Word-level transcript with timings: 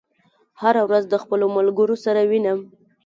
هره 0.61 0.81
ورځ 0.87 1.03
د 1.09 1.15
خپلو 1.23 1.45
ملګرو 1.57 1.95
سره 2.05 2.19
وینم. 2.29 2.59